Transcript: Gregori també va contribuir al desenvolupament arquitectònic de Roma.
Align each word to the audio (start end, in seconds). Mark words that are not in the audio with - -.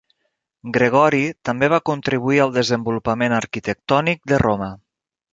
Gregori 0.75 1.17
també 1.49 1.67
va 1.73 1.79
contribuir 1.89 2.41
al 2.45 2.53
desenvolupament 2.55 3.35
arquitectònic 3.41 4.23
de 4.33 4.41
Roma. 4.43 4.71